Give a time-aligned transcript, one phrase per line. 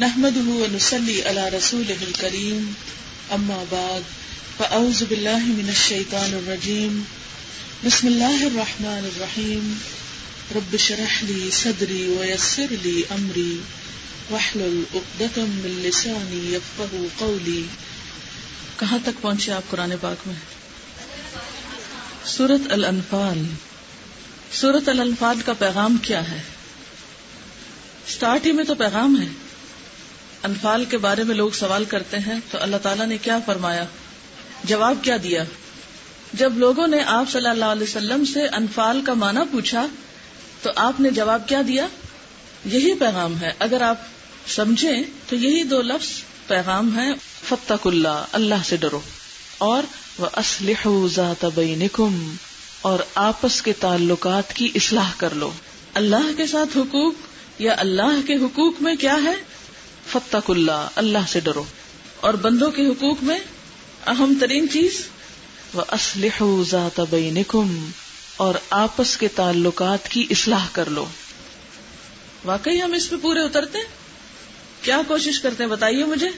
[0.00, 2.62] نحمده ونصلي على رسوله الكريم.
[3.34, 4.00] أما بعد،
[4.58, 7.02] فأعوذ بالله من الشيطان الرجيم.
[7.84, 9.74] بسم الله الرحمن الرحيم.
[10.54, 13.58] رب شرح لي صدري ويسر لي أمري.
[14.30, 17.62] واحلل عقدة من لساني يفقه قولي.
[18.76, 20.36] کہاں تک پہنچے آپ قرآن پاک میں؟
[22.24, 23.44] سورت الانفال.
[24.52, 26.42] سورت الانفال کا پیغام کیا ہے؟
[28.08, 29.45] اسٹارٹ ہی میں تو پیغام ہے۔
[30.42, 33.84] انفال کے بارے میں لوگ سوال کرتے ہیں تو اللہ تعالیٰ نے کیا فرمایا؟
[34.64, 35.44] جواب کیا دیا؟
[36.32, 39.86] جب لوگوں نے آپ صلی اللہ علیہ وسلم سے انفال کا معنی پوچھا،
[40.62, 41.86] تو آپ نے جواب کیا دیا؟
[42.64, 43.96] یہی پیغام ہے۔ اگر آپ
[44.46, 46.08] سمجھیں، تو یہی دو لفظ
[46.46, 47.08] پیغام ہے
[47.44, 49.00] فتق اللہ اللہ سے ڈرو۔
[49.58, 49.82] اور
[50.18, 52.34] وہ اسلح ذات بینکم
[52.80, 55.50] اور آپس کے تعلقات کی اصلاح کر لو۔
[55.94, 57.14] اللہ کے ساتھ حقوق
[57.58, 59.55] یا اللہ کے حقوق میں کیا ہے؟
[60.06, 61.64] فتق اللہ اللہ سے ڈرو۔
[62.20, 63.38] اور بندوں کے حقوق میں
[64.06, 65.06] اہم ترین چیز
[65.72, 67.90] وہ اسلح ذات بینکم
[68.36, 71.06] اور آپس کے تعلقات کی اصلاح کر لو۔
[72.44, 73.78] واقعی ہم اس پہ پورے اترتے
[74.82, 76.28] کیا کوشش کرتے ہیں؟ بتائیے مجھے۔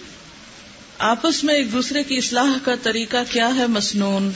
[0.98, 4.30] آپس میں ایک دوسرے کی اصلاح کا طریقہ کیا ہے؟ مسنون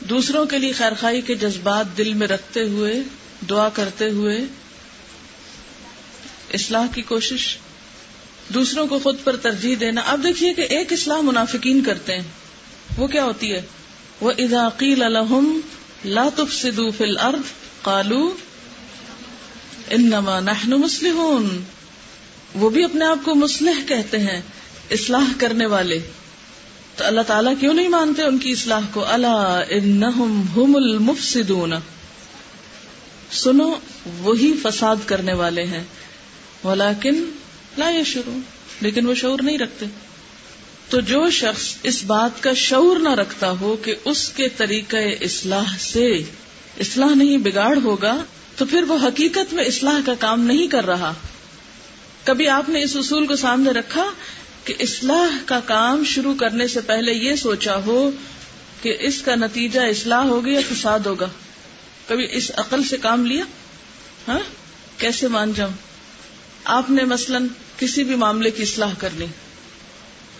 [0.00, 2.94] دوسروں کے لیے خیرخائی کے جذبات دل میں رکھتے ہوئے،
[3.50, 4.38] دعا کرتے ہوئے۔
[6.54, 7.56] اصلاح کی کوشش۔
[8.54, 12.22] دوسروں کو خود پر ترجیح دینا۔ اب دیکھیے کہ ایک اصلاح منافقین کرتے ہیں۔
[12.96, 13.62] وہ کیا ہوتی ہے؟
[14.20, 15.60] وہ اداقیل الحم
[16.04, 18.30] لا تفسدوا فی الارض قالوا
[19.90, 21.62] انما نحن مسلمون
[22.54, 24.40] وہ بھی اپنے آپ کو مسلح کہتے ہیں،
[24.90, 25.98] اصلاح کرنے والے۔
[26.96, 31.72] تو اللہ تعالیٰ کیوں نہیں مانتے ان کی اصلاح کو؟ اللہ انہم هم المفسدون۔
[33.32, 33.74] سنو،
[34.20, 35.84] وہی فساد کرنے والے ہیں۔
[36.64, 37.24] ولیکن
[37.78, 38.38] لا یہ شروع
[38.80, 39.86] لیکن وہ شعور نہیں رکھتے۔
[40.88, 45.76] تو جو شخص اس بات کا شعور نہ رکھتا ہو کہ اس کے طریقہ اصلاح
[45.78, 46.18] سے
[46.80, 48.24] اصلاح نہیں بگاڑ ہوگا،
[48.56, 51.12] تو پھر وہ حقیقت میں اصلاح کا کام نہیں کر رہا۔
[52.24, 54.10] کبھی آپ نے اس اصول کو سامنے رکھا
[54.64, 58.10] کہ اصلاح کا کام شروع کرنے سے پہلے یہ سوچا ہو
[58.82, 61.28] کہ اس کا نتیجہ اصلاح ہوگی یا فساد ہوگا۔
[62.08, 63.44] کبھی اس عقل سے کام لیا؟
[64.28, 64.38] ہاں؟
[64.98, 65.89] کیسے مان جاؤں؟
[66.64, 67.38] آپ نے مثلا
[67.78, 69.26] کسی بھی معاملے کی اصلاح کرنی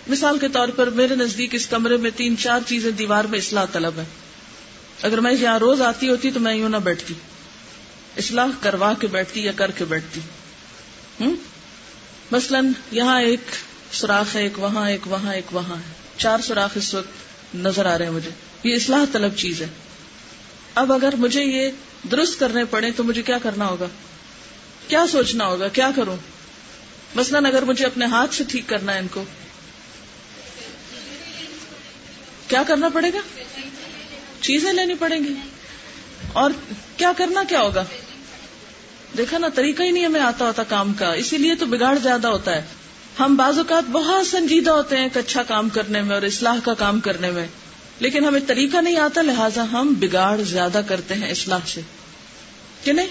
[0.07, 3.65] مثال کے طور پر میرے نزدیک اس کمرے میں تین چار چیزیں دیوار میں اصلاح
[3.65, 4.03] طلب ہے
[5.01, 7.13] اگر میں یہاں روز آتی ہوتی تو میں یوں نہ بیٹھتی۔
[8.17, 10.21] اصلاح کروا کے بیٹھتی یا کر کے بیٹھتی۔
[11.21, 11.35] ہوں
[12.31, 13.41] مثلاً یہاں ایک
[13.91, 17.09] سوراخ ہے، ایک وہاں ایک وہاں ایک وہاں ہے۔ چار سوراخ اس وقت
[17.55, 18.29] نظر آ رہے ہیں مجھے۔
[18.63, 19.67] یہ اصلاح طلب چیز ہے۔
[20.75, 21.69] اب اگر مجھے یہ
[22.11, 23.87] درست کرنے پڑے تو مجھے کیا کرنا ہوگا؟
[24.87, 26.17] کیا سوچنا ہوگا؟ کیا کروں؟
[27.15, 29.23] مثلاً اگر مجھے اپنے ہاتھ سے ٹھیک کرنا ہے ان کو،
[32.47, 33.19] کیا کرنا پڑے گا؟
[34.41, 35.33] چیزیں لینی پڑیں گی۔
[36.33, 36.51] اور
[36.97, 37.83] کیا کرنا کیا ہوگا؟
[39.17, 42.27] دیکھا نا، طریقہ ہی نہیں ہمیں آتا ہوتا کام کا، اسی لیے تو بگاڑ زیادہ
[42.27, 42.63] ہوتا ہے۔
[43.19, 46.73] ہم بعض اوقات بہت سنجیدہ ہوتے ہیں ایک اچھا کام کرنے میں اور اصلاح کا
[46.73, 47.47] کام کرنے میں،
[47.99, 51.81] لیکن ہمیں طریقہ نہیں آتا، لہٰذا ہم بگاڑ زیادہ کرتے ہیں اصلاح سے۔
[52.83, 53.07] کہ نہیں؟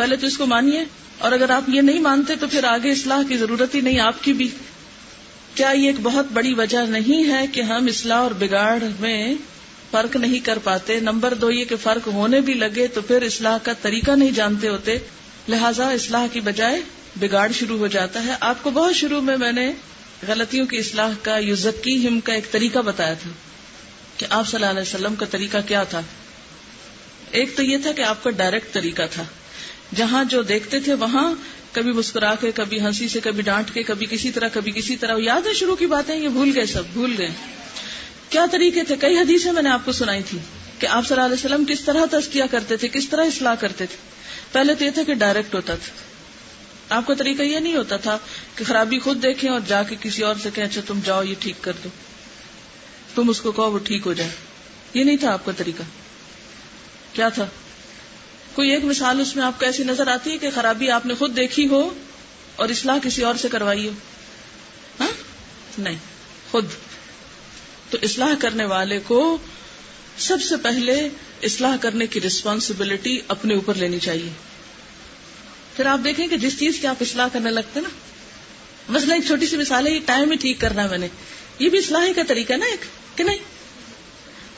[0.00, 0.84] پہلے تو اس کو مانیے،
[1.18, 4.22] اور اگر آپ یہ نہیں مانتے تو پھر آگے اصلاح کی ضرورت ہی نہیں آپ
[4.22, 4.48] کی بھی۔
[5.54, 9.34] کیا یہ ایک بہت بڑی وجہ نہیں ہے کہ ہم اصلاح اور بگاڑ میں
[9.90, 13.56] فرق نہیں کر پاتے؟ نمبر دو یہ کہ فرق ہونے بھی لگے تو پھر اصلاح
[13.62, 14.96] کا طریقہ نہیں جانتے ہوتے۔
[15.48, 16.80] لہٰذا اصلاح کی بجائے
[17.16, 19.70] بگاڑ شروع ہو جاتا ہے۔ آپ کو بہت شروع میں میں نے
[20.28, 23.30] غلطیوں کی اصلاح کا یوزکی ہم کا ایک طریقہ بتایا تھا
[24.16, 26.00] کہ آپ صلی اللہ علیہ وسلم کا طریقہ کیا تھا۔
[27.30, 29.24] ایک تو یہ تھا کہ آپ کا ڈائریکٹ طریقہ تھا۔
[29.96, 31.34] جہاں جو دیکھتے تھے وہاں
[31.72, 35.16] کبھی مسکرا کے، کبھی ہنسی سے، کبھی ڈانٹ کے، کبھی کسی طرح، کبھی کسی طرح
[35.18, 37.28] یاد ہے شروع کی باتیں؟ یہ بھول گئے سب، بھول گئے۔
[38.30, 40.38] کیا طریقے تھے؟ کئی حدیثیں میں نے آپ کو سنائی تھی
[40.78, 43.86] کہ آپ صلی اللہ علیہ وسلم کس طرح تسکیہ کرتے تھے، کس طرح اصلاح کرتے
[43.86, 43.96] تھے۔
[44.52, 45.92] پہلے تو یہ تھا کہ ڈائریکٹ ہوتا تھا۔
[46.96, 48.18] آپ کا طریقہ یہ نہیں ہوتا تھا
[48.54, 51.34] کہ خرابی خود دیکھیں اور جا کے کسی اور سے کہ اچھا تم جاؤ، یہ
[51.38, 51.88] ٹھیک کر دو۔
[53.14, 54.30] تم اس کو کہو وہ ٹھیک ہو جائے۔
[54.94, 55.82] یہ نہیں تھا آپ کا طریقہ۔
[57.12, 57.46] کیا تھا؟
[58.54, 61.14] کوئی ایک مثال اس میں آپ کو ایسی نظر آتی ہے کہ خرابی آپ نے
[61.14, 61.94] خود دیکھی ہو
[62.56, 63.92] اور اصلاح کسی اور سے کروائی ہو؟
[65.00, 65.08] ہاں؟
[65.78, 65.96] نہیں.
[66.50, 66.66] خود.
[67.90, 69.38] تو اصلاح کرنے والے کو
[70.18, 71.08] سب سے پہلے
[71.42, 74.30] اصلاح کرنے کی ریسپانسبلٹی اپنے اوپر لینی چاہیے.
[75.76, 77.88] پھر آپ دیکھیں کہ جس چیز کی آپ اصلاح کرنے لگتے نا
[78.88, 81.08] مسئلہ ایک چھوٹی سی مثال ہے، یہ ٹائم ہی ٹھیک کرنا ہے میں نے.
[81.58, 82.80] یہ بھی اصلاح کا طریقہ نا ایک،
[83.18, 83.38] کہ نہیں؟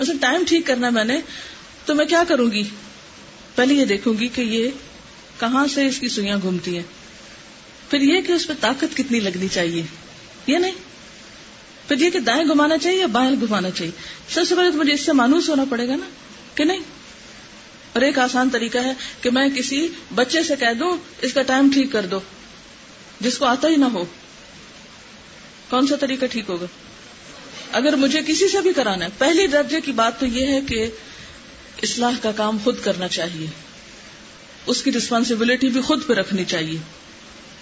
[0.00, 1.20] مثلا ٹائم ٹھیک کرنا ہے میں نے،
[1.84, 2.62] تو میں کیا کروں گی؟
[3.54, 4.68] پہلے یہ دیکھوں گی کہ یہ
[5.40, 6.82] کہاں سے اس کی سوئیاں گھومتی ہیں۔
[7.90, 9.82] پھر یہ کہ اس پہ طاقت کتنی لگنی چاہیے۔
[10.46, 10.72] یہ نہیں۔
[11.88, 13.92] پھر یہ کہ دائیں گھمانا چاہیے یا بائیں گھمانا چاہیے۔
[14.28, 16.06] سب سے پہلے تو مجھے اس سے مانوس ہونا پڑے گا نا
[16.54, 16.80] کہ نہیں۔
[17.92, 21.70] اور ایک آسان طریقہ ہے کہ میں کسی بچے سے کہہ دوں، اس کا ٹائم
[21.72, 22.20] ٹھیک کر دو۔
[23.20, 24.04] جس کو آتا ہی نہ ہو۔
[25.70, 26.66] کون سا طریقہ ٹھیک ہوگا؟
[27.72, 30.88] اگر مجھے کسی سے بھی کرانا ہے، پہلی درجے کی بات تو یہ ہے کہ
[31.82, 33.46] اصلاح کا کام خود کرنا چاہیے۔
[34.66, 36.78] اس کی ریسپانسبلٹی بھی خود پہ رکھنی چاہیے۔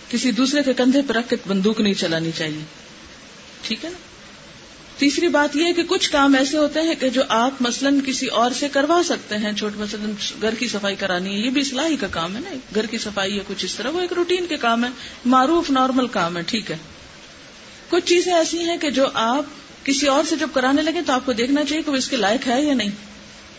[0.08, 2.64] کسی دوسرے کے کندھے پہ رکھ کے بندوق نہیں چلانی چاہیے۔
[3.62, 3.98] ٹھیک ہے نا؟
[4.98, 8.26] تیسری بات یہ ہے کہ کچھ کام ایسے ہوتے ہیں کہ جو آپ مثلا کسی
[8.26, 10.10] اور سے کروا سکتے ہیں۔ چھوٹ مثلا
[10.42, 13.36] گھر کی صفائی کرانی ہے، یہ بھی اصلاحی کا کام ہے نا۔ گھر کی صفائی
[13.36, 14.88] یا کچھ اس طرح، وہ ایک روٹین کے کام ہے۔
[15.24, 16.76] معروف نارمل کام ہے، ٹھیک ہے۔
[17.88, 19.44] کچھ چیزیں ایسی ہیں کہ جو آپ
[19.86, 22.16] کسی اور سے جب کرانے لگے تو آپ کو دیکھنا چاہیے کہ وہ اس کے
[22.16, 23.09] لائق ہے یا نہیں۔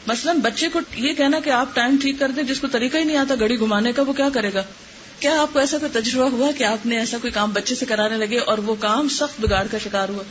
[0.08, 3.04] مثلاً بچے کو یہ کہنا کہ آپ ٹائم ٹھیک کر دیں، جس کو طریقہ ہی
[3.04, 4.64] نہیں آتا گڑی گھمانے کا، وہ کیا کرے گا؟
[5.20, 7.86] کیا آپ کو ایسا کوئی تجربہ ہوا کہ آپ نے ایسا کوئی کام بچے سے
[7.86, 10.24] کرانے لگے اور وہ کام سخت بگاڑ کا شکار ہوا؟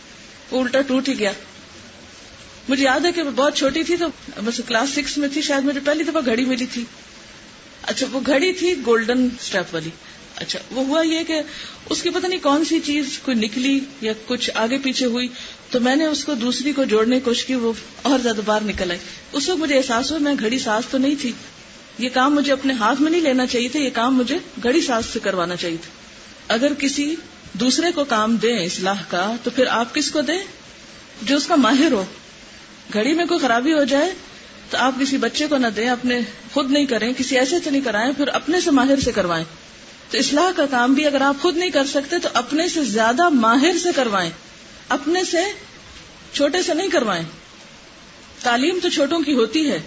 [0.50, 1.32] وہ الٹا ٹوٹ ہی گیا۔
[2.68, 4.06] مجھے یاد ہے کہ میں بہت چھوٹی تھی تو
[4.44, 6.84] بس کلاس سکس میں تھی، شاید مجھے پہلی دفعہ گھڑی ملی تھی۔
[7.82, 9.90] اچھا وہ گھڑی تھی گولڈن اسٹیپ والی۔
[10.36, 11.40] اچھا وہ ہوا یہ کہ
[11.90, 15.28] اس کی پتہ نہیں کون سی چیز کوئی نکلی یا کچھ آگے پیچھے ہوئی۔
[15.70, 17.72] تو میں نے اس کو دوسری کو جوڑنے کی کوشش کی، وہ
[18.02, 19.00] اور زیادہ باہر نکل آئی۔
[19.32, 21.32] اس وقت مجھے احساس ہوا میں گھڑی ساز تو نہیں تھی۔
[21.98, 25.06] یہ کام مجھے اپنے ہاتھ میں نہیں لینا چاہیے تھا، یہ کام مجھے گھڑی ساز
[25.06, 25.90] سے کروانا چاہیے تھا۔
[26.54, 27.14] اگر کسی
[27.52, 30.38] دوسرے کو کام دیں اصلاح کا، تو پھر آپ کس کو دیں؟
[31.22, 32.04] جو اس کا ماہر ہو۔
[32.92, 34.12] گھڑی میں کوئی خرابی ہو جائے
[34.70, 36.20] تو آپ کسی بچے کو نہ دیں، اپنے
[36.54, 39.44] خود نہیں کریں، کسی ایسے سے نہیں کرائیں، پھر اپنے سے ماہر سے کروائیں۔
[40.10, 43.28] تو اصلاح کا کام بھی اگر آپ خود نہیں کر سکتے، تو اپنے سے زیادہ
[43.28, 44.30] ماہر سے کروائیں۔
[44.90, 45.38] اپنے سے
[46.32, 47.24] چھوٹے سے نہیں کروائیں۔
[48.42, 49.78] تعلیم تو چھوٹوں کی ہوتی ہے۔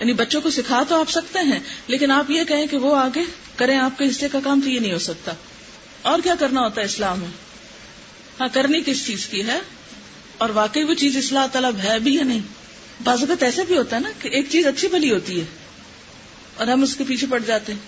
[0.00, 3.20] یعنی بچوں کو سکھا تو آپ سکتے ہیں، لیکن آپ یہ کہیں کہ وہ آگے
[3.56, 5.32] کریں، آپ کے حصے کا کام تو یہ نہیں ہو سکتا۔
[6.02, 7.28] اور کیا کرنا ہوتا ہے اسلام میں؟
[8.40, 9.58] ہاں کرنی کس چیز کی ہے؟
[10.38, 12.40] اور واقعی وہ چیز اصلاح طلب ہے بھی یا نہیں؟
[13.04, 15.44] بعض اوقات ایسا بھی ہوتا ہے نا کہ ایک چیز اچھی بلی ہوتی ہے
[16.54, 17.80] اور ہم اس کے پیچھے پڑ جاتے ہیں۔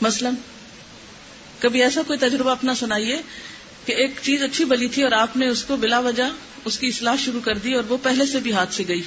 [0.00, 0.34] مثلاً،
[1.58, 3.18] کبھی ایسا کوئی تجربہ اپنا سنائیے
[3.84, 6.22] کہ ایک چیز اچھی بلی تھی اور آپ نے اس کو بلا وجہ
[6.64, 9.02] اس کی اصلاح شروع کر دی اور وہ پہلے سے بھی ہاتھ سے گئی۔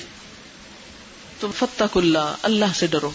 [1.39, 3.11] تو فتح اللہ اللہ سے ڈرو۔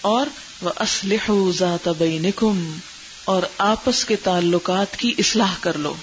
[0.00, 0.26] اور
[0.62, 2.76] وہ اسلح ذات بینکم
[3.24, 5.94] اور آپس کے تعلقات کی اصلاح کر لو۔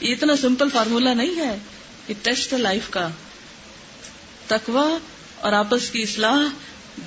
[0.00, 1.56] یہ اتنا سمپل فارمولا نہیں ہے
[2.08, 3.08] یہ ٹیسٹ ہے لائف کا۔
[4.46, 4.98] تقوا
[5.40, 6.56] اور آپس کی اصلاح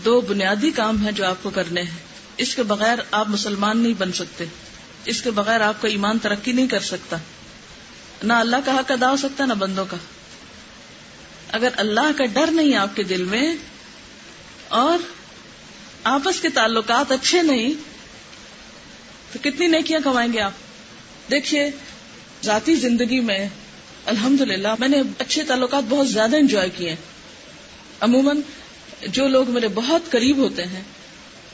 [0.05, 1.97] دو بنیادی کام ہیں جو آپ کو کرنے ہیں۔
[2.37, 4.45] اس کے بغیر آپ مسلمان نہیں بن سکتے۔
[5.09, 7.17] اس کے بغیر آپ کا ایمان ترقی نہیں کر سکتا۔
[8.23, 9.97] نہ اللہ کا حق ادا ہو سکتا، نہ بندوں کا۔
[11.51, 13.53] اگر اللہ کا ڈر نہیں آپ کے دل میں،
[14.67, 14.97] اور
[16.03, 17.73] آپس کے تعلقات اچھے نہیں،
[19.33, 20.51] تو کتنی نیکیاں کمائیں گے آپ؟
[21.31, 21.69] دیکھیے،
[22.43, 23.47] ذاتی زندگی میں
[24.05, 26.95] الحمد للہ میں نے اچھے تعلقات بہت زیادہ انجوائے کیے۔
[27.99, 28.41] عموماً
[29.07, 30.83] جو لوگ میرے بہت قریب ہوتے ہیں،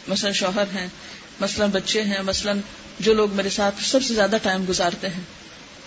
[0.07, 0.87] مثلا شوہر ہیں،
[1.39, 2.53] مثلا بچے ہیں، مثلا
[2.99, 5.21] جو لوگ میرے ساتھ سب سے زیادہ ٹائم گزارتے ہیں۔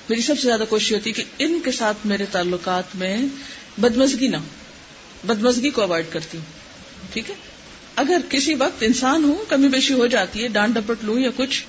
[0.08, 3.16] میری سب سے زیادہ کوشش ہوتی ہے کہ ان کے ساتھ میرے تعلقات میں
[3.78, 4.44] بدمزگی نہ ہو۔
[5.24, 6.44] بدمزگی کو اوائڈ کرتی ہوں۔
[7.12, 7.34] ٹھیک ہے؟
[7.96, 11.64] اگر کسی وقت انسان ہوں، کمی بیشی ہو جاتی ہے، ڈانٹ ڈپٹ لوں یا کچھ،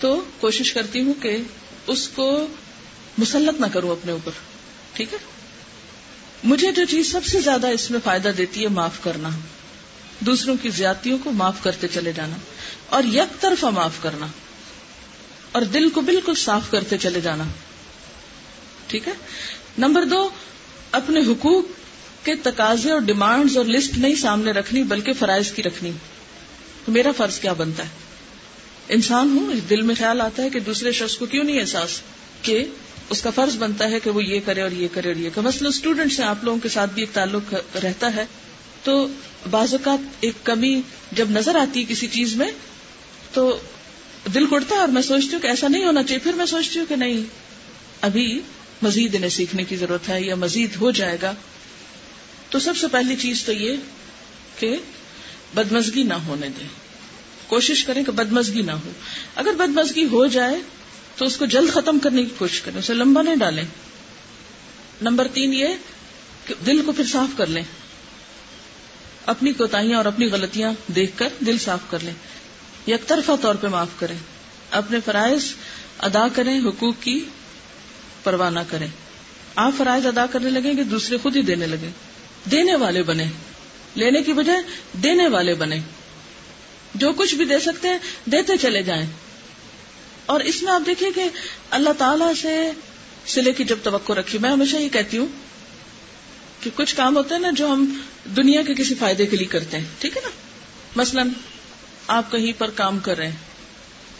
[0.00, 1.36] تو کوشش کرتی ہوں کہ
[1.86, 2.46] اس کو
[3.18, 4.32] مسلط نہ کروں اپنے اوپر۔
[4.92, 5.18] ٹھیک ہے؟
[6.44, 9.28] مجھے جو چیز سب سے زیادہ اس میں فائدہ دیتی ہے، معاف کرنا۔
[10.20, 12.36] دوسروں کی زیادتیوں کو معاف کرتے چلے جانا۔
[12.86, 14.26] اور یک طرفہ معاف کرنا۔
[15.52, 17.44] اور دل کو بالکل صاف کرتے چلے جانا۔
[18.86, 19.12] ٹھیک ہے؟
[19.78, 20.28] نمبر دو،
[20.92, 21.64] اپنے حقوق
[22.24, 25.90] کے تقاضے اور ڈیمانڈز اور لسٹ نہیں سامنے رکھنی، بلکہ فرائض کی رکھنی۔
[26.84, 27.88] تو میرا فرض کیا بنتا ہے؟
[28.88, 32.00] انسان ہوں دل میں خیال آتا ہے کہ دوسرے شخص کو کیوں نہیں احساس
[32.42, 32.64] کہ
[33.10, 35.46] اس کا فرض بنتا ہے کہ وہ یہ کرے اور یہ کرے اور یہ کرے۔
[35.46, 38.24] مثلا اسٹوڈینٹ سے آپ لوگوں کے ساتھ بھی ایک تعلق رہتا ہے۔
[38.84, 39.06] تو
[39.50, 40.80] بعض اوقات ایک کمی
[41.12, 42.50] جب نظر آتی ہے کسی چیز میں،
[43.32, 43.58] تو
[44.34, 46.78] دل کڑتا ہے اور میں سوچتی ہوں کہ ایسا نہیں ہونا چاہیے، پھر میں سوچتی
[46.78, 47.20] ہوں کہ نہیں،
[48.00, 48.40] ابھی
[48.82, 51.34] مزید انہیں سیکھنے کی ضرورت ہے یا مزید ہو جائے گا۔
[52.50, 53.76] تو سب سے پہلی چیز تو یہ
[54.58, 54.76] کہ
[55.54, 56.68] بدمزگی نہ ہونے دیں۔
[57.46, 58.90] کوشش کریں کہ بدمزگی نہ ہو۔
[59.34, 60.56] اگر بدمزگی ہو جائے
[61.16, 63.64] تو اس کو جلد ختم کرنے کی کوشش کریں، اسے لمبا نہیں ڈالیں۔
[65.02, 65.66] نمبر تین یہ
[66.46, 67.62] کہ دل کو پھر صاف کر لیں۔
[69.26, 72.14] اپنی کوتاہیاں اور اپنی غلطیاں دیکھ کر دل صاف کر لیں۔
[72.88, 74.16] یک طرفہ طور پہ معاف کریں۔
[74.70, 75.54] اپنے فرائض
[75.98, 77.24] ادا کریں، حقوق کی
[78.22, 78.86] پرواہ نہ کریں۔
[79.56, 81.90] آپ فرائض ادا کرنے لگیں کہ دوسرے خود ہی دینے لگے
[82.50, 83.24] دینے والے بنے
[83.94, 84.58] لینے کی بجائے
[84.92, 85.80] دینے والے بنے
[86.94, 89.06] جو کچھ بھی دے سکتے ہیں، دیتے چلے جائیں۔
[90.26, 91.24] اور اس میں آپ دیکھیے کہ
[91.70, 92.70] اللہ تعالی سے
[93.26, 95.26] سلے کی جب توقع رکھی، میں ہمیشہ یہ کہتی ہوں
[96.60, 98.00] کہ کچھ کام ہوتے ہیں نا جو ہم
[98.36, 100.30] دنیا کے کسی فائدے کے لیے کرتے ہیں۔ ٹھیک ہے نا؟
[100.96, 101.22] مثلا
[102.08, 103.36] آپ کہیں پر کام کر رہے ہیں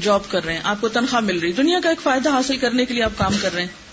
[0.02, 2.85] جاب کر رہے ہیں، آپ کو تنخواہ مل رہی، دنیا کا ایک فائدہ حاصل کرنے
[2.85, 3.88] کے لیے آپ کام کر رہے ہیں۔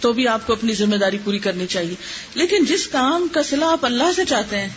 [0.00, 1.94] تو بھی آپ کو اپنی ذمہ داری پوری کرنی چاہیے۔
[2.34, 4.68] لیکن جس کام کا صلاح آپ اللہ سے چاہتے ہیں،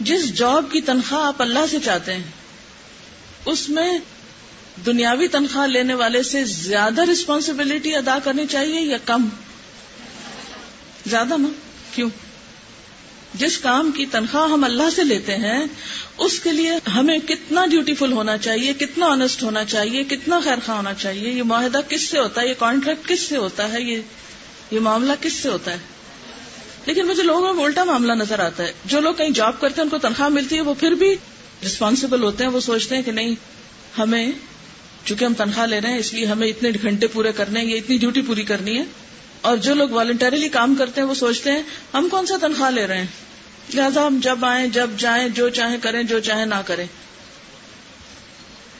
[0.00, 2.22] جس جاب کی تنخواہ آپ اللہ سے چاہتے ہیں،
[3.46, 3.98] اس میں
[4.86, 9.28] دنیاوی تنخواہ لینے والے سے زیادہ رسپانسبلٹی ادا کرنی چاہیے یا کم؟
[11.06, 11.48] زیادہ نا؟
[11.94, 12.10] کیوں؟
[13.34, 15.66] جس کام کی تنخواہ ہم اللہ سے لیتے ہیں،
[16.18, 20.76] اس کے لیے ہمیں کتنا ڈیوٹیفل ہونا چاہیے، کتنا آنےسٹ ہونا چاہیے، کتنا خیر خواہ
[20.76, 24.00] ہونا چاہیے، یہ معاہدہ کس سے ہوتا ہے؟ یہ کانٹریکٹ کس سے ہوتا ہے؟ یہ
[24.70, 25.78] یہ معاملہ کس سے ہوتا ہے؟
[26.86, 29.82] لیکن مجھے لوگوں میں الٹا معاملہ نظر آتا ہے۔ جو لوگ کہیں جاب کرتے ہیں،
[29.82, 31.10] ان کو تنخواہ ملتی ہے، وہ پھر بھی
[31.62, 33.34] ریسپانسبل ہوتے ہیں، وہ سوچتے ہیں کہ نہیں،
[33.98, 34.32] ہمیں،
[35.04, 37.76] چونکہ ہم تنخواہ لے رہے ہیں، اس لیے ہمیں اتنے گھنٹے پورے کرنے ہیں، یہ
[37.76, 38.84] اتنی ڈیوٹی پوری کرنی ہے
[39.40, 41.62] اور جو لوگ والنٹریلی کام کرتے ہیں، وہ سوچتے ہیں،
[41.94, 43.06] ہم کون سا تنخواہ لے رہے ہیں؟
[43.74, 46.86] لہٰذا ہم جب آئیں، جب جائیں، جو چاہیں کریں، جو چاہیں نہ کریں۔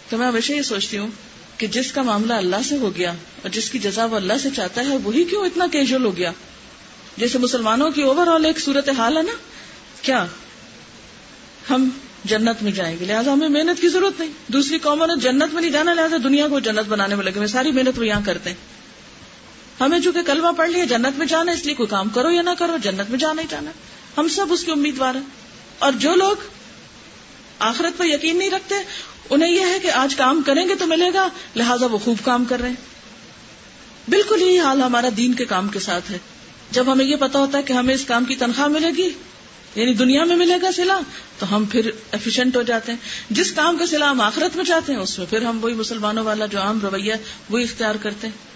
[0.08, 1.08] تو میں ہمیشہ یہ سوچتی ہوں
[1.56, 4.48] کہ جس کا معاملہ اللہ سے ہو گیا اور جس کی جزا وہ اللہ سے
[4.56, 6.32] چاہتا ہے، وہی کیوں اتنا کیجول ہو گیا؟
[7.16, 9.32] جیسے مسلمانوں کی اوور آل ایک صورت حال ہے نا؟
[10.02, 10.26] کیا
[11.70, 11.88] ہم
[12.24, 15.62] جنت میں جائیں گے؟ لہٰذا ہمیں محنت کی ضرورت نہیں۔ دوسری قوموں نے جنت میں
[15.62, 18.69] نہیں جانا، لہٰذا دنیا کو جنت بنانے میں لگے ساری محنت وہ یہاں کرتے ہیں۔
[19.80, 22.50] ہمیں چونکہ کلمہ پڑھ لیا جنت میں جانا اس لیے کوئی کام کرو یا نہ
[22.58, 23.70] کرو، جنت میں جانا ہی جانا
[24.18, 25.22] ہم سب اس کے امیدوار ہیں۔
[25.78, 26.36] اور جو لوگ
[27.58, 28.74] آخرت پر یقین نہیں رکھتے،
[29.30, 32.44] انہیں یہ ہے کہ آج کام کریں گے تو ملے گا، لہٰذا وہ خوب کام
[32.44, 32.76] کر رہے ہیں۔
[34.08, 36.18] بالکل یہی حال ہمارا دین کے کام کے ساتھ ہے۔
[36.70, 39.12] جب ہمیں یہ پتا ہوتا ہے کہ ہمیں اس کام کی تنخواہ ملے گی
[39.74, 41.00] یعنی دنیا میں ملے گا سلا،
[41.38, 42.98] تو ہم پھر ایفیشنٹ ہو جاتے ہیں۔
[43.30, 46.24] جس کام کا سلا ہم آخرت میں چاہتے ہیں، اس میں پھر ہم وہی مسلمانوں
[46.24, 47.14] والا جو عام رویہ
[47.50, 48.49] وہی اختیار کرتے ہیں۔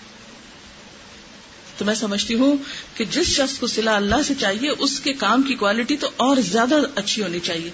[1.78, 2.56] تو میں سمجھتی ہوں
[2.94, 6.36] کہ جس شخص کو سلا اللہ سے چاہیے، اس کے کام کی کوالٹی تو اور
[6.36, 7.70] زیادہ اچھی ہونی چاہیے۔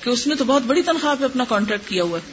[0.00, 2.32] کہ اس نے تو بہت بڑی تنخواہ پہ اپنا کانٹریکٹ کیا ہوا ہے۔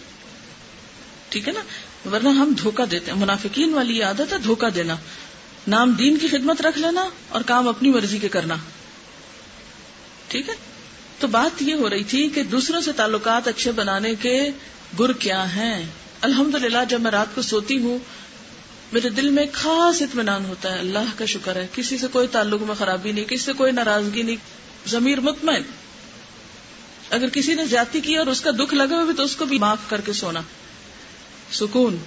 [1.29, 1.62] ٹھیک ہے نا؟
[2.10, 4.96] ورنہ ہم دھوکہ دیتے ہیں۔ منافقین والی یہ عادت ہے دھوکہ دینا۔
[5.67, 8.55] نام دین کی خدمت رکھ لینا اور کام اپنی مرضی کے کرنا۔
[10.27, 10.53] ٹھیک ہے؟
[11.19, 14.50] تو بات یہ ہو رہی تھی کہ دوسروں سے تعلقات اچھے بنانے کے
[15.00, 15.86] گر کیا ہیں۔
[16.22, 16.55] الحمد
[16.89, 18.00] جب میں رات کو سوتی ہوں
[18.91, 22.62] میرے دل میں خاص اطمینان ہوتا ہے۔ اللہ کا شکر ہے۔ کسی سے کوئی تعلق
[22.62, 24.36] میں خرابی نہیں، کسی سے کوئی ناراضگی نہیں۔
[24.88, 25.62] ضمیر مطمئن۔
[27.10, 29.58] اگر کسی نے زیادتی کی اور اس کا دکھ لگا ہوئے تو اس کو بھی
[29.58, 30.41] معاف کر کے سونا۔
[31.51, 31.98] سکون۔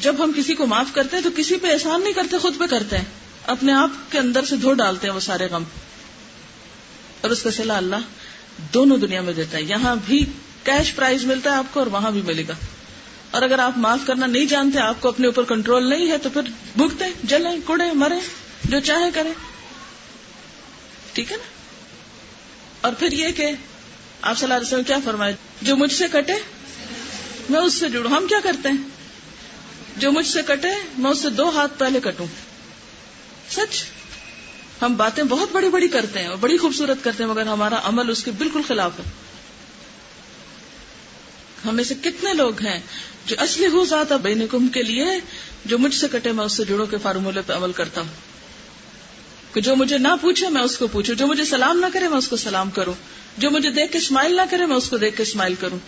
[0.00, 2.64] جب ہم کسی کو معاف کرتے ہیں تو کسی پہ احسان نہیں کرتے، خود پہ
[2.66, 3.04] کرتے ہیں۔
[3.46, 5.62] اپنے آپ کے اندر سے دھو ڈالتے ہیں وہ سارے غم۔
[7.20, 7.96] اور اس کا صلاح اللہ
[8.74, 10.26] دونوں دنیا میں دیتا ہے۔ یہاں بھی
[10.64, 12.54] کیش پرائز ملتا ہے آپ کو اور وہاں بھی ملے گا۔
[13.34, 16.30] اور اگر آپ معاف کرنا نہیں جانتے، آپ کو اپنے اوپر کنٹرول نہیں ہے، تو
[16.30, 16.42] پھر
[16.76, 18.14] بھگتے، جلیں کڑے مرے
[18.64, 19.32] جو چاہے کرے
[21.12, 21.42] ٹھیک ہے نا؟
[22.80, 23.50] اور پھر یہ کہ
[24.22, 26.32] آپ صلی اللہ علیہ وسلم کیا فرمائے؟ جو مجھ سے کٹے،
[27.50, 28.76] میں اس سے جڑوں۔ ہم کیا کرتے ہیں؟
[29.96, 32.26] جو مجھ سے کٹے، میں اس سے دو ہاتھ پہلے کٹوں۔
[33.50, 33.84] سچ؟
[34.82, 38.10] ہم باتیں بہت بڑی بڑی کرتے ہیں اور بڑی خوبصورت کرتے ہیں، مگر ہمارا عمل
[38.10, 39.23] اس کے بالکل خلاف ہے۔
[41.66, 42.80] ہمیں سے کتنے لوگ ہیں
[43.26, 45.04] جو اصلی ہو ذات بے نکم کے لیے
[45.64, 48.34] جو مجھ سے کٹے میں اس سے جڑوں کے فارمولے پہ عمل کرتا ہوں۔
[49.54, 52.18] کہ جو مجھے نہ پوچھے میں اس کو پوچھوں، جو مجھے سلام نہ کرے میں
[52.18, 52.94] اس کو سلام کروں۔
[53.38, 55.78] جو مجھے دیکھ کے اسمائل نہ کرے میں اس کو دیکھ کے اسمائل کروں۔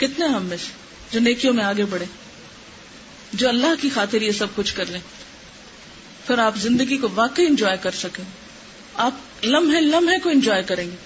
[0.00, 0.72] کتنے ہم میں سے
[1.10, 2.04] جو نیکیوں میں آگے بڑھے۔
[3.32, 5.00] جو اللہ کی خاطر یہ سب کچھ کر لیں۔
[6.26, 8.24] پھر آپ زندگی کو واقعی انجوائے کر سکیں۔
[8.94, 11.05] آپ لمحے لمحے کو انجوائے کریں گے۔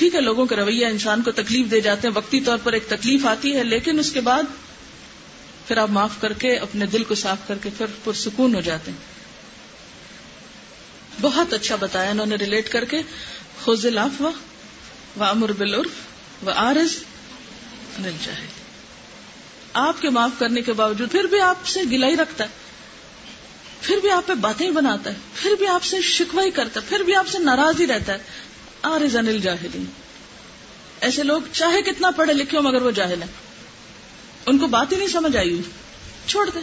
[0.00, 2.86] ٹھیک ہے، لوگوں کا رویہ انسان کو تکلیف دے جاتے ہیں، وقتی طور پر ایک
[2.88, 4.42] تکلیف آتی ہے، لیکن اس کے بعد
[5.68, 8.90] پھر آپ معاف کر کے، اپنے دل کو صاف کر کے پھر پرسکون ہو جاتے
[8.90, 8.98] ہیں۔
[11.20, 13.02] بہت اچھا بتایا انہوں نے ریلیٹ کر کے
[13.62, 16.96] خوز لاف و امر بلرف و آرز
[17.98, 18.46] مل جائے
[19.72, 22.48] آپ کے معاف کرنے کے باوجود پھر بھی آپ سے گلا ہی رکھتا ہے،
[23.80, 26.88] پھر بھی آپ پہ باتیں بناتا ہے، پھر بھی آپ سے شکوا ہی کرتا ہے،
[26.88, 28.18] پھر بھی آپ سے ناراض ہی رہتا ہے۔
[28.82, 29.84] آرز انل جاہلین
[31.00, 33.30] ایسے لوگ چاہے کتنا پڑھے لکھے ہو مگر وہ جاہل ہیں۔
[34.46, 35.62] ان کو بات ہی نہیں سمجھ آئی ہوئی۔
[36.26, 36.60] چھوڑ دیں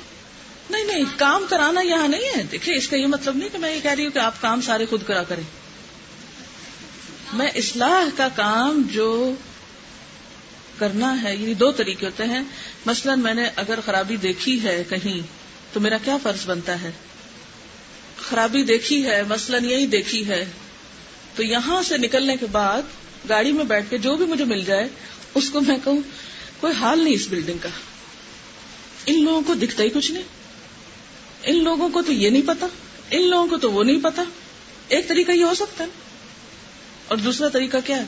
[0.70, 3.76] نہیں نہیں، کام کرانا یہاں نہیں ہے۔ دیکھیں اس کا یہ مطلب نہیں کہ میں
[3.76, 5.44] یہ کہہ رہی ہوں کہ آپ کام سارے خود کرا کریں۔
[7.34, 9.34] میں اصلاح کا کام جو
[10.78, 12.44] کرنا ہے یعنی دو طریقے ہوتے ہیں۔
[12.86, 15.28] مثلا میں نے اگر خرابی دیکھی ہے کہیں،
[15.74, 16.92] تو میرا کیا فرض بنتا ہے؟
[18.30, 20.46] خرابی دیکھی ہے، مثلا یہی دیکھی ہے۔
[21.38, 22.82] تو یہاں سے نکلنے کے بعد
[23.30, 24.88] گاڑی میں بیٹھ کے جو بھی مجھے مل جائے،
[25.36, 26.02] اس کو میں کہوں،
[26.60, 27.70] کوئی حال نہیں اس بلڈنگ کا۔
[29.06, 30.24] ان لوگوں کو دکھتا ہی کچھ نہیں۔
[31.44, 32.68] ان لوگوں کو تو یہ نہیں پتا،
[33.12, 34.24] ان لوگوں کو تو وہ نہیں پتا۔
[34.88, 35.90] ایک طریقہ یہ ہو سکتا ہے۔
[37.08, 38.04] اور دوسرا طریقہ کیا ہے؟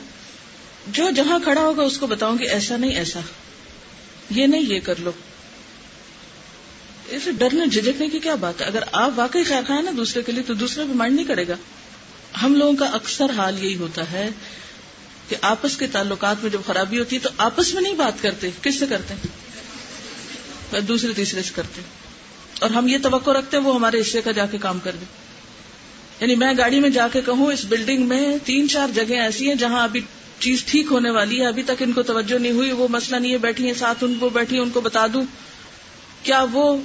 [0.86, 3.20] جو جہاں کھڑا ہوگا، اس کو بتاؤں گی ایسا نہیں، ایسا۔
[4.30, 5.10] یہ نہیں، یہ کر لو۔
[7.08, 10.32] اسے ڈرنے جھجکنے کی کیا بات ہے؟ اگر آپ واقعی خیر خواہ نا دوسرے کے
[10.32, 11.54] لیے، تو دوسرے بھی مائنڈ نہیں کرے گا۔
[12.42, 14.28] ہم لوگوں کا اکثر حال یہی ہوتا ہے
[15.28, 18.50] کہ آپس کے تعلقات میں جب خرابی ہوتی ہے تو آپس میں نہیں بات کرتے،
[18.62, 21.80] کس سے کرتے؟ ہیں دوسرے تیسرے سے کرتے۔
[22.60, 25.04] اور ہم یہ توقع رکھتے ہیں وہ ہمارے حصے کا جا کے کام کر دے۔
[26.20, 29.54] یعنی میں گاڑی میں جا کے کہوں، اس بلڈنگ میں تین چار جگہ ایسی ہیں
[29.54, 30.00] جہاں ابھی
[30.38, 33.32] چیز ٹھیک ہونے والی ہے، ابھی تک ان کو توجہ نہیں ہوئی، وہ مسئلہ نہیں
[33.32, 35.22] ہے، بیٹھی ہیں ساتھ، ان کو بیٹھی، ان کو بتا دوں۔
[36.22, 36.76] کیا وہ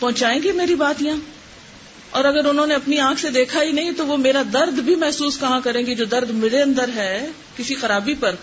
[0.00, 1.29] پہنچائیں گی میری بات یہاں؟
[2.10, 4.94] اور اگر انہوں نے اپنی آنکھ سے دیکھا ہی نہیں تو وہ میرا درد بھی
[4.94, 7.26] محسوس کہاں کریں گے جو درد میرے اندر ہے
[7.56, 8.34] کسی خرابی پر؟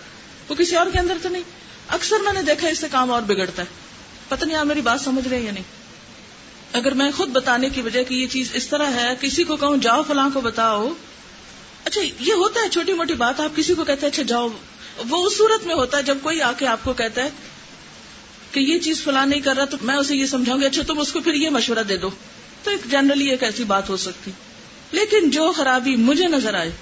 [0.48, 1.42] وہ کسی اور کے اندر تو نہیں۔
[1.88, 3.66] اکثر میں نے دیکھا اس سے کام اور بگڑتا ہے۔
[4.28, 5.64] پتہ نہیں آپ میری بات سمجھ رہے ہیں یا نہیں۔
[6.72, 9.76] اگر میں خود بتانے کی وجہ کہ یہ چیز اس طرح ہے، کسی کو کہوں
[9.76, 10.88] جاؤ فلاں کو بتاؤ۔
[11.84, 14.48] اچھا یہ ہوتا ہے، چھوٹی موٹی بات، آپ کسی کو کہتے ہیں اچھا جاؤ۔
[15.08, 17.30] وہ اس صورت میں ہوتا ہے جب کوئی آ کے آپ کو کہتا ہے
[18.52, 20.98] کہ یہ چیز فلاں نہیں کر رہا تو میں اسے یہ سمجھاؤں گی اچھا تم
[20.98, 22.10] اس کو پھر یہ مشورہ دے دو۔
[22.62, 24.30] تو ایک جنرلی ایک ایسی بات ہو سکتی۔
[24.92, 26.72] لیکن جو خرابی مجھے نظر آئے،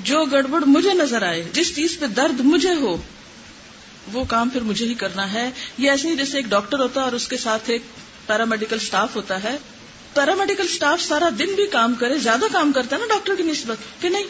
[0.00, 2.96] جو گڑبڑ مجھے نظر آئے، جس چیز پہ درد مجھے ہو،
[4.12, 7.04] وہ کام پھر مجھے ہی کرنا ہے۔ یہ ایسے ہی جیسے ایک ڈاکٹر ہوتا ہے
[7.04, 7.82] اور اس کے ساتھ ایک
[8.26, 9.56] پیرامیڈیکل اسٹاف ہوتا ہے۔
[10.14, 14.02] پیرامیڈیکل اسٹاف سارا دن بھی کام کرے، زیادہ کام کرتا ہے نا ڈاکٹر کی نسبت
[14.02, 14.26] کہ نہیں؟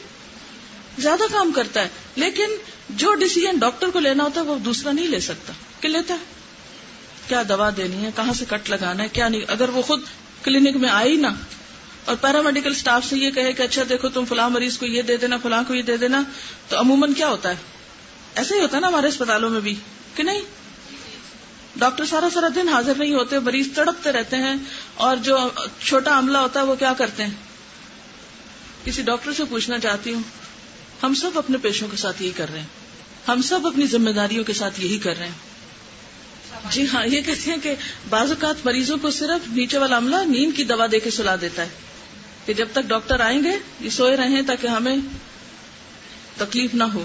[0.98, 2.50] زیادہ کام کرتا ہے۔ لیکن
[2.90, 6.24] جو ڈسیزن ڈاکٹر کو لینا ہوتا ہے، وہ دوسرا نہیں لے سکتا۔ کہ لیتا ہے؟
[7.28, 10.00] کیا دوا دینی ہے؟ کہاں سے کٹ لگانا ہے؟ کیا نہیں؟ اگر وہ خود
[10.42, 11.30] کلینک میں آئی نا
[12.04, 15.16] اور پیرامیڈیکل اسٹاف سے یہ کہے کہ اچھا دیکھو تم فلاں مریض کو یہ دے
[15.16, 16.22] دینا، فلاں کو یہ دے دینا،
[16.68, 17.54] تو عموماً کیا ہوتا ہے؟
[18.34, 19.74] ایسا ہی ہوتا ہے نا ہمارے اسپتالوں میں بھی،
[20.14, 20.40] کہ نہیں؟
[21.76, 24.54] ڈاکٹر سارا سارا دن حاضر نہیں ہوتے، مریض تڑپتے رہتے ہیں
[24.94, 25.38] اور جو
[25.80, 27.30] چھوٹا عملہ ہوتا ہے وہ کیا کرتے ہیں؟
[28.84, 30.22] کسی ڈاکٹر سے پوچھنا چاہتی ہوں،
[31.02, 32.66] ہم سب اپنے پیشوں کے ساتھ یہی کر رہے ہیں،
[33.28, 35.51] ہم سب اپنی ذمہ داریوں کے ساتھ یہی کر رہے ہیں۔
[36.70, 37.74] جی ہاں یہ کہتے ہیں کہ
[38.08, 41.62] بعض اوقات مریضوں کو صرف نیچے والا عملہ نیند کی دوا دے کے سلا دیتا
[41.62, 41.68] ہے
[42.46, 44.96] کہ جب تک ڈاکٹر آئیں گے، یہ سوئے رہے ہیں تاکہ ہمیں
[46.36, 47.04] تکلیف نہ ہو۔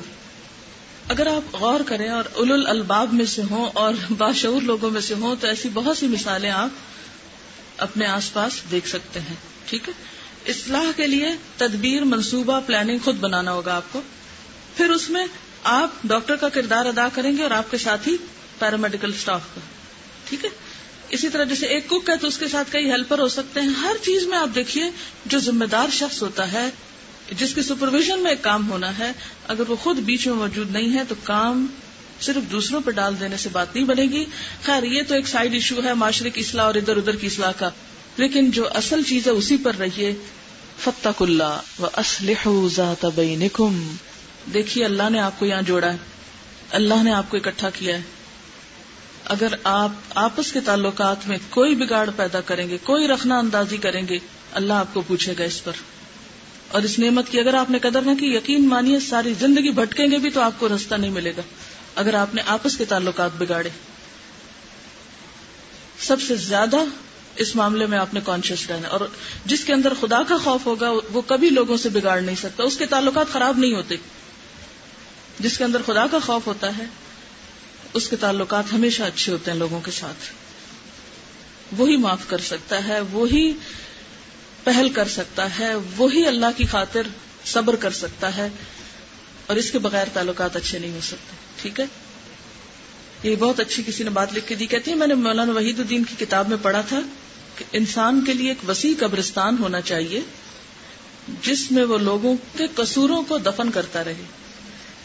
[1.10, 5.14] اگر آپ غور کریں اور اول الباب میں سے ہوں اور باشعور لوگوں میں سے
[5.14, 6.70] ہوں، تو ایسی بہت سی مثالیں آپ
[7.78, 9.94] اپنے آس پاس دیکھ سکتے ہیں۔ ٹھیک ہے؟
[10.52, 14.02] اصلاح کے لیے تدبیر، منصوبہ پلاننگ خود بنانا ہوگا آپ کو۔
[14.78, 15.26] پھر اس میں
[15.64, 18.18] آپ ڈاکٹر کا کردار ادا کریں گے اور آپ کے ساتھ ہی
[18.60, 19.62] پیرامیڈیکل اسٹاف کا
[20.30, 20.50] ٹھیک ہے؟
[21.10, 23.68] اسی طرح جیسے ایک کک ہے تو اس کے ساتھ کئی ہیلپر ہو سکتے ہیں۔
[23.68, 24.84] ہر چیز میں آپ دیکھیے
[25.26, 26.70] جو ذمہ دار شخص ہوتا ہے،
[27.32, 29.12] جس کی سپرویژن میں ایک کام ہونا ہے،
[29.48, 31.66] اگر وہ خود بیچ میں موجود نہیں ہے تو کام
[32.22, 34.26] صرف دوسروں پہ ڈال دینے سے بات نہیں بنے گی۔
[34.64, 37.52] خیر، یہ تو ایک سائڈ ایشو ہے، معاشرے کی اصلاح اور ادھر ادھر کی اصلاح
[37.52, 37.70] کا۔
[38.18, 40.16] لیکن جو اصل چیز ہے اسی پر رہیے۔
[40.80, 43.96] فتق اللہ و اسلح ذات بینکم
[44.54, 45.98] دیکھیے، اللہ نے آپ کو یہاں جوڑا ہے۔
[46.70, 48.02] اللہ نے آپ کو اکٹھا کیا ہے۔
[49.30, 54.08] اگر آپ آپس کے تعلقات میں کوئی بگاڑ پیدا کریں گے، کوئی رکھنا اندازی کریں
[54.08, 54.18] گے،
[54.52, 55.72] اللہ آپ کو پوچھے گا اس پر۔
[56.68, 60.08] اور اس نعمت کی اگر آپ نے قدر نہ کی، یقین مانیے ساری زندگی بھٹکیں
[60.12, 61.42] گے بھی تو آپ کو رستہ نہیں ملے گا۔
[61.96, 63.70] اگر آپ نے آپس کے تعلقات بگاڑے۔
[66.00, 66.78] سب سے زیادہ
[67.36, 69.00] اس معاملے میں آپ نے کانشیس رہنا۔ اور
[69.46, 72.78] جس کے اندر خدا کا خوف ہوگا، وہ کبھی لوگوں سے بگاڑ نہیں سکتا۔ اس
[72.78, 73.96] کے تعلقات خراب نہیں ہوتے۔
[75.40, 76.86] جس کے اندر خدا کا خوف ہوتا ہے
[77.94, 80.34] اس کے تعلقات ہمیشہ اچھے ہوتے ہیں لوگوں کے ساتھ۔
[81.78, 83.54] وہی معاف کر سکتا ہے، وہی
[84.64, 87.02] پہل کر سکتا ہے، وہی اللہ کی خاطر
[87.46, 88.50] صبر کر سکتا ہے،
[89.46, 91.86] اور اس کے بغیر تعلقات اچھے نہیں ہو سکتے۔ ٹھیک ہے؟
[93.24, 95.80] یہ بہت اچھی کسی نے بات لکھ کے دی۔ کہتی ہے میں نے مولانا وحید
[95.80, 97.00] الدین کی کتاب میں پڑھا تھا
[97.56, 100.22] کہ انسان کے لیے ایک وسیع قبرستان ہونا چاہیے،
[101.42, 104.24] جس میں وہ لوگوں کے قصوروں کو دفن کرتا رہے۔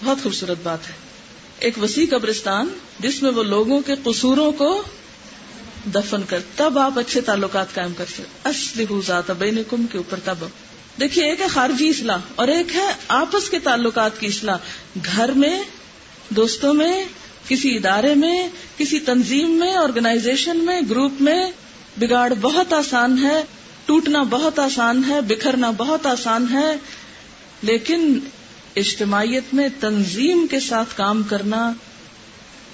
[0.05, 1.12] بہت خوبصورت بات ہے۔
[1.63, 4.83] ایک وسیع قبرستان جس میں وہ لوگوں کے قصوروں کو
[5.95, 10.21] دفن کر تب آپ اچھے تعلقات قائم کر سکتے اصلی ذات بین کم کے اوپر
[10.25, 10.35] تب۔
[11.01, 14.57] دیکھیے، ایک ہے خارجی اصلاح اور ایک ہے آپس کے تعلقات کی اصلاح۔
[15.17, 15.63] گھر میں،
[16.29, 17.05] دوستوں میں،
[17.49, 18.49] کسی ادارے میں،
[18.79, 21.51] کسی تنظیم میں آرگنائزیشن میں گروپ میں۔
[21.97, 23.43] بگاڑ بہت آسان ہے،
[23.87, 26.77] ٹوٹنا بہت آسان ہے، بکھرنا بہت آسان ہے،
[27.63, 28.19] لیکن
[28.77, 31.73] اجتماعیت میں تنظیم کے ساتھ کام کرنا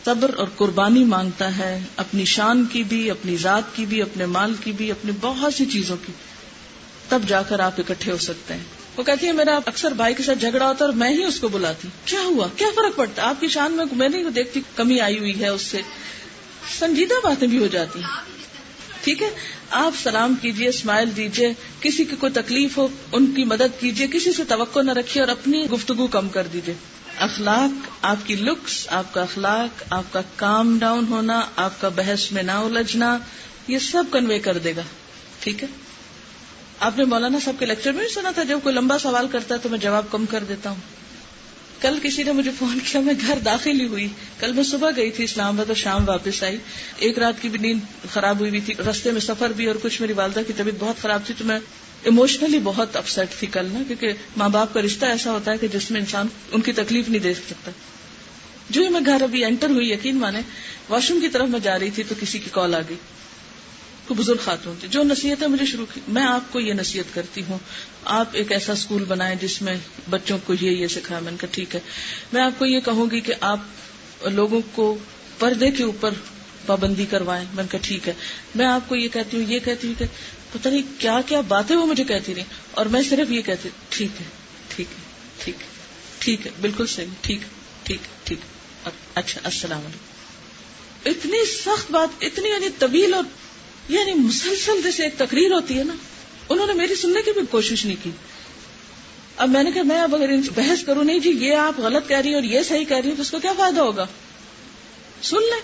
[0.04, 4.54] صبر اور قربانی مانگتا ہے، اپنی شان کی بھی، اپنی ذات کی بھی، اپنے مال
[4.64, 6.12] کی بھی، اپنی بہت سی چیزوں کی۔
[7.08, 8.60] تب جا کر آپ اکٹھے ہو سکتے ہیں۔
[8.96, 11.40] وہ کہتی ہے میرا اکثر بھائی کے ساتھ جھگڑا ہوتا ہے اور میں ہی اس
[11.40, 15.00] کو بلاتی۔ کیا ہوا؟ کیا فرق پڑتا؟ آپ کی شان میں میں نہیں دیکھتی، کمی
[15.00, 15.80] آئی ہوئی ہے اس سے۔
[16.78, 18.00] سنجیدہ باتیں بھی ہو جاتی۔
[19.04, 19.30] ٹھیک ہے؟
[19.70, 24.32] آپ سلام کیجیے، اسمائل دیجیے، کسی کی کوئی تکلیف ہو، ان کی مدد کیجیے، کسی
[24.32, 26.74] سے توقع نہ رکھیے اور اپنی گفتگو کم کر دیجیے۔
[27.18, 32.32] اخلاق، آپ کی لکس آپ کا اخلاق، آپ کا کام ڈاؤن ہونا، آپ کا بحث
[32.32, 33.18] میں نہ الجھنا،
[33.68, 34.82] یہ سب کنوے کر دے گا۔
[35.40, 35.68] ٹھیک ہے؟
[36.80, 39.54] آپ نے مولانا صاحب کے لیکچر میں بھی سنا تھا، جب کوئی لمبا سوال کرتا
[39.54, 40.97] ہے تو میں جواب کم کر دیتا ہوں۔
[41.80, 45.10] کل کسی نے مجھے فون کیا، میں گھر داخل ہی ہوئی۔ کل میں صبح گئی
[45.10, 46.56] تھی اسلام آباد اور شام واپس آئی۔
[46.98, 50.12] ایک رات کی بھی نیند خراب ہوئی تھی رستے میں سفر بھی اور کچھ میری
[50.12, 51.58] والدہ کی طبیعت بہت خراب تھی، تو میں
[52.06, 55.68] اموشنلی بہت اپسٹ تھی کل نا، کیونکہ ماں باپ کا رشتہ ایسا ہوتا ہے کہ
[55.68, 57.70] جس میں انسان ان کی تکلیف نہیں دے سکتا۔
[58.70, 60.40] جو ہی میں گھر ابھی انٹر ہوئی، یقین مانے
[60.88, 62.96] واش روم کی طرف میں جا رہی تھی تو کسی کی کال آ گئی۔
[64.14, 67.42] بزرگ خاتون تھی جو نصیحت ہے مجھے شروع کی، میں آپ کو یہ نصیحت کرتی
[67.48, 67.58] ہوں،
[68.04, 69.76] آپ ایک ایسا اسکول بنائیں جس میں
[70.10, 71.80] بچوں کو یہ یہ سکھایا میں نے کہا ٹھیک ہے۔
[72.32, 73.58] میں آپ کو یہ کہوں گی کہ آپ
[74.22, 74.98] لوگوں کو
[75.38, 76.10] پردے کے اوپر
[76.66, 78.14] پابندی کروائیں، میں نے کہا ٹھیک ہے۔
[78.54, 80.04] میں آپ کو یہ کہتی ہوں، یہ کہتی ہوں کہ
[80.52, 84.20] پتہ نہیں کیا کیا باتیں وہ مجھے کہتی رہی اور میں صرف یہ کہتی ٹھیک
[84.20, 84.26] ہے
[84.68, 85.02] ٹھیک ہے
[85.44, 85.66] ٹھیک ہے
[86.18, 87.40] ٹھیک ہے، بالکل صحیح، ٹھیک
[87.82, 88.38] ٹھیک ٹھیک۔
[89.14, 93.22] اچھا السلام علیکم۔ اتنی سخت بات، اتنی یعنی طویل اور
[93.88, 95.94] یعنی مسلسل جیسے ایک تقریر ہوتی ہے نا،
[96.48, 98.10] انہوں نے میری سننے کی بھی کوشش نہیں کی۔
[99.36, 102.16] اب میں نے کہا، میں اب اگر بحث کروں، نہیں جی یہ آپ غلط کہہ
[102.16, 104.06] رہی ہیں اور یہ صحیح کہہ رہی ہیں، تو اس کا کیا فائدہ ہوگا؟
[105.22, 105.60] سن لیں۔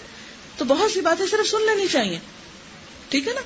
[0.57, 2.19] تو بہت سی باتیں صرف سن لینی چاہیے۔
[3.09, 3.41] ٹھیک ہے نا؟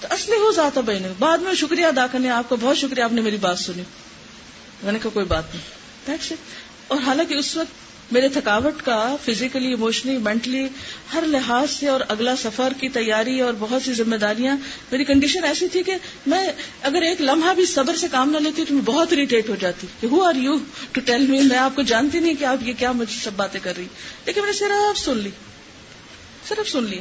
[0.00, 3.12] تو اصلی ہو جاتا بہن بعد میں شکریہ ادا کرنے، آپ کو بہت شکریہ، آپ
[3.12, 3.82] نے میری بات سنی۔
[4.82, 5.64] میں نے کہا، کوئی بات نہیں۔
[6.88, 10.68] اور حالانکہ اس وقت میرے تھکاوٹ کا فزیکلی اموشنلی مینٹلی
[11.14, 14.56] ہر لحاظ سے اور اگلا سفر کی تیاری اور بہت سی ذمہ داریاں،
[14.90, 15.94] میری کنڈیشن ایسی تھی کہ
[16.26, 19.54] میں اگر ایک لمحہ بھی صبر سے کام نہ لیتی تو میں بہت اریٹیٹ ہو
[19.54, 20.58] جاتی کہ who are you
[20.92, 23.60] to tell me میں آپ کو جانتی نہیں کہ آپ یہ کیا مجھے سب باتیں
[23.60, 23.86] کر رہی
[24.26, 25.30] لیکن میں نے صرف سن لی۔
[26.48, 27.00] صرف سن لی۔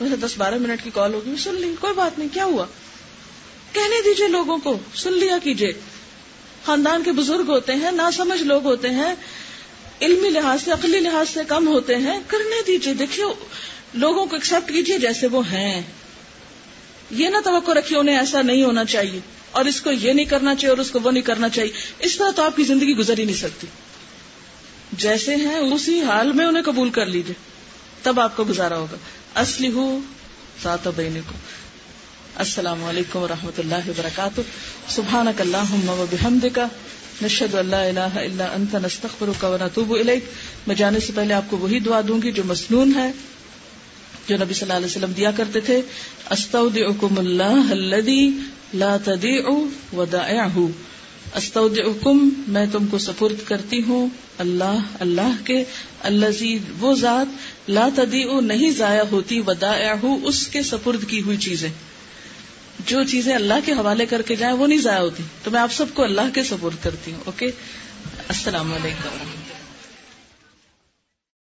[0.00, 2.66] ویسے دس بارہ منٹ کی کال ہوگی، سن لی، کوئی بات نہیں، کیا ہوا؟
[3.72, 5.72] کہنے دیجیے لوگوں کو، سن لیا کیجیے
[6.64, 9.14] خاندان کے بزرگ ہوتے ہیں نہ سمجھ لوگ ہوتے ہیں
[10.02, 13.26] علمی لحاظ سے، عقلی لحاظ سے کم ہوتے ہیں، کرنے دیجیے دیکھیے،
[13.94, 15.82] لوگوں کو ایکسپٹ کیجیے جیسے وہ ہیں۔
[17.10, 20.54] یہ نہ توقع رکھیے انہیں ایسا نہیں ہونا چاہیے۔ اور اس کو یہ نہیں کرنا
[20.54, 23.18] چاہیے اور اس کو وہ نہیں کرنا چاہیے۔ اس طرح تو آپ کی زندگی گزر
[23.18, 23.66] ہی نہیں سکتی۔
[24.92, 27.34] جیسے ہیں، اسی حال میں انہیں قبول کر لیجیے
[28.02, 28.96] تب آپ کو گزارا ہوگا۔
[29.34, 29.98] اصلی ہو
[30.62, 31.34] سات بہنے کو
[32.34, 34.40] السلام علیکم و رحمۃ اللہ وبرکاتہ۔
[34.88, 36.66] سبحان اللہ کا
[37.22, 40.24] نشد اللہ الہ الا انت نستغفرک و نتوب الیک۔
[40.66, 43.12] میں جانے سے پہلے آپ کو وہی دعا دوں گی جو مسنون ہے،
[44.28, 45.80] جو نبی صلی اللہ علیہ وسلم دیا کرتے تھے۔
[46.30, 48.30] استودعکم اللہ الذی
[48.74, 49.50] لا تضيع
[49.96, 50.64] ودائعه
[51.34, 55.64] استودعکم، میں تم کو سپرد کرتی ہوں۔ اللہ اللہ کے
[56.02, 57.26] الذی وہ ذات
[57.70, 61.70] لا تضيع نہیں ضائع ہوتی ودائعه اس کے سپرد کی ہوئی چیزیں۔
[62.86, 65.72] جو چیزیں اللہ کے حوالے کر کے جائیں وہ نہیں ضائع ہوتی تو میں آپ
[65.72, 67.46] سب کو اللہ کے سپورٹ کرتی ہوں اوکے
[68.28, 69.45] السلام علیکم۔